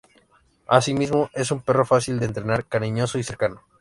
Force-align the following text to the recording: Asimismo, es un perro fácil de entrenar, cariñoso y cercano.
Asimismo, 0.67 1.29
es 1.31 1.51
un 1.51 1.61
perro 1.61 1.85
fácil 1.85 2.17
de 2.19 2.25
entrenar, 2.25 2.65
cariñoso 2.65 3.19
y 3.19 3.23
cercano. 3.23 3.61